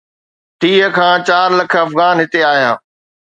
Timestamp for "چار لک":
1.27-1.71